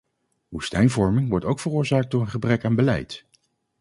[0.47, 3.25] Woestijnvorming wordt ook veroorzaakt door een gebrek aan beleid.